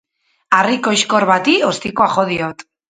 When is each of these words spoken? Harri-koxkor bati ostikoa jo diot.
Harri-koxkor 0.59 1.29
bati 1.33 1.57
ostikoa 1.71 2.13
jo 2.19 2.29
diot. 2.35 2.71